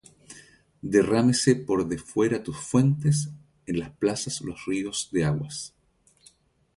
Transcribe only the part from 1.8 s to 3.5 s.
de fuera tus fuentes,